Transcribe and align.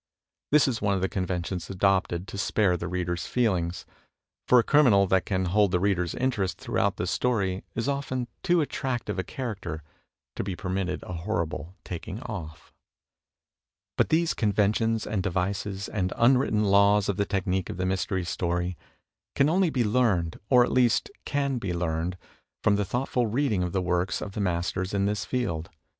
This 0.51 0.67
is 0.67 0.81
one 0.81 0.95
of 0.95 1.01
the 1.01 1.07
conven 1.07 1.45
tions 1.45 1.69
adopted 1.69 2.27
to 2.29 2.37
spare 2.39 2.75
the 2.75 2.87
reader's 2.87 3.27
feelings. 3.27 3.85
For 4.47 4.57
a 4.57 4.63
criminal 4.63 5.05
that 5.05 5.27
can 5.27 5.45
hold 5.45 5.69
the 5.69 5.79
reader's 5.79 6.15
interest 6.15 6.57
throughout 6.57 6.95
the 6.95 7.05
story 7.05 7.63
is 7.75 7.87
often 7.87 8.27
too 8.41 8.61
attractive 8.61 9.19
a 9.19 9.23
character 9.23 9.83
to 10.37 10.43
be 10.43 10.55
permitted 10.55 11.03
a 11.03 11.13
horrible 11.13 11.75
taking 11.83 12.19
off. 12.23 12.73
But 13.95 14.09
these 14.09 14.33
conventions 14.33 15.05
and 15.05 15.21
devices 15.21 15.87
and 15.87 16.11
unwritten 16.17 16.63
laws 16.63 17.07
of 17.07 17.17
the 17.17 17.23
technique 17.25 17.69
of 17.69 17.77
the 17.77 17.85
Mystery 17.85 18.23
Story 18.25 18.75
can 19.35 19.49
only 19.49 19.69
be 19.69 19.83
learned— 19.83 20.39
or, 20.49 20.63
at 20.63 20.71
least, 20.71 21.11
can 21.25 21.59
best 21.59 21.61
be 21.61 21.73
learned— 21.73 22.17
from 22.63 22.75
the 22.75 22.85
thoughtful 22.85 23.27
reading 23.27 23.61
of 23.61 23.71
the 23.71 23.83
works 23.83 24.19
of 24.19 24.31
the 24.31 24.41
masters 24.41 24.95
in 24.95 25.05
this 25.05 25.25
field. 25.25 25.69